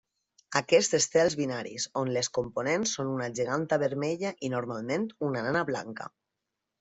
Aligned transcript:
Aquests 0.59 0.95
estels 0.99 1.33
binaris 1.41 1.85
on 2.01 2.09
les 2.15 2.29
components 2.37 2.93
són 2.99 3.11
una 3.17 3.27
geganta 3.41 3.79
vermella 3.87 4.33
i 4.47 4.51
normalment 4.55 5.05
una 5.29 5.45
nana 5.49 5.63
blanca. 5.69 6.09